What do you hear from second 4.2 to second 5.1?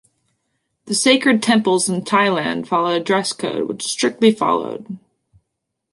followed.